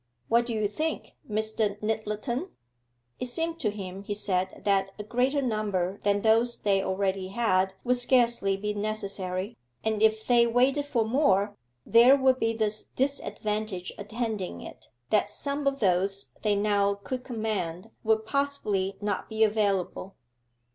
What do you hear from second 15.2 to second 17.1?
some of those they now